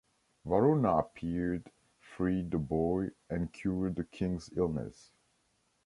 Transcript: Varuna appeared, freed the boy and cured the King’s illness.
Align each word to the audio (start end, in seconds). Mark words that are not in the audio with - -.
Varuna 0.45 0.97
appeared, 0.97 1.69
freed 1.99 2.49
the 2.49 2.57
boy 2.57 3.11
and 3.29 3.53
cured 3.53 3.95
the 3.95 4.03
King’s 4.03 4.49
illness. 4.57 5.11